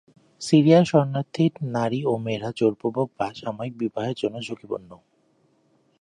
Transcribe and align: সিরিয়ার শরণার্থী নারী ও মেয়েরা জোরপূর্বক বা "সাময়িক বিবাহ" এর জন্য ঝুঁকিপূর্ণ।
সিরিয়ার 0.41 0.85
শরণার্থী 0.85 1.45
নারী 1.75 1.99
ও 2.05 2.13
মেয়েরা 2.17 2.49
জোরপূর্বক 2.59 3.07
বা 3.17 3.27
"সাময়িক 3.35 3.73
বিবাহ" 3.81 4.05
এর 4.09 4.17
জন্য 4.21 4.35
ঝুঁকিপূর্ণ। 4.47 4.89